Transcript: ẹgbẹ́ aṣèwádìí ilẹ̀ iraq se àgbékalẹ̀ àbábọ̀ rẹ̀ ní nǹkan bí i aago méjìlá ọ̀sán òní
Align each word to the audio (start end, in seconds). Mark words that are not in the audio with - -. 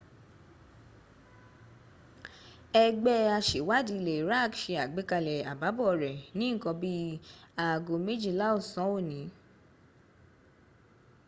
ẹgbẹ́ 2.83 3.29
aṣèwádìí 3.37 3.97
ilẹ̀ 4.01 4.19
iraq 4.23 4.51
se 4.61 4.71
àgbékalẹ̀ 4.83 5.45
àbábọ̀ 5.51 5.91
rẹ̀ 6.01 6.17
ní 6.37 6.45
nǹkan 6.55 6.75
bí 6.81 6.91
i 7.05 7.19
aago 7.63 7.93
méjìlá 8.05 8.47
ọ̀sán 8.57 8.87
òní 8.95 9.19